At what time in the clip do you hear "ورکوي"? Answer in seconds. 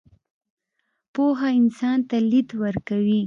2.63-3.19